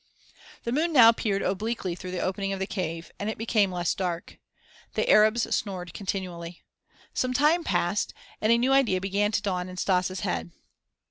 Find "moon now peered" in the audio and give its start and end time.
0.71-1.43